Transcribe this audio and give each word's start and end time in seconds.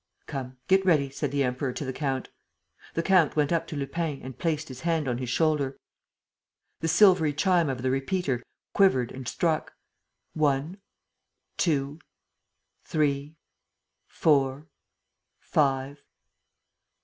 "Come, 0.25 0.57
get 0.67 0.83
ready," 0.83 1.11
said 1.11 1.29
the 1.29 1.43
Emperor 1.43 1.71
to 1.73 1.85
the 1.85 1.93
count. 1.93 2.29
The 2.95 3.03
count 3.03 3.35
went 3.35 3.51
up 3.51 3.67
to 3.67 3.75
Lupin 3.75 4.19
and 4.23 4.35
placed 4.35 4.67
his 4.67 4.79
hand 4.81 5.07
on 5.07 5.19
his 5.19 5.29
shoulder. 5.29 5.77
The 6.79 6.87
silvery 6.87 7.33
chime 7.33 7.69
of 7.69 7.83
the 7.83 7.91
repeater 7.91 8.41
quivered 8.73 9.11
and 9.11 9.27
struck... 9.27 9.73
one, 10.33 10.77
two, 11.59 11.99
three, 12.83 13.35
four, 14.07 14.65
five 15.39 16.01